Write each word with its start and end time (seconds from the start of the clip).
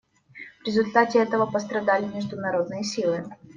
В 0.63 0.65
результате 0.65 1.19
этого 1.19 1.45
пострадали 1.45 2.07
международные 2.11 2.83
силы. 2.83 3.23